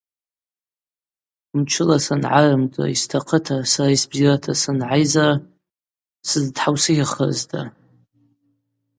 Мчыла 1.57 1.97
сангӏарымдра, 2.05 2.85
йстахъыта, 2.95 3.57
сара 3.71 3.91
йсбзирата 3.95 4.53
сангӏайзара– 4.61 5.33
сыздтхӏаусыхахрызда. 6.27 7.61